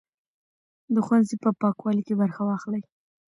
[0.93, 2.81] د ښوونځي په پاکوالي کې برخه واخلئ.